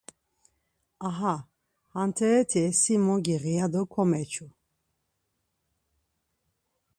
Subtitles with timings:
[1.07, 1.35] Aha
[1.91, 4.45] hantereti si mogiği ya do komeçu.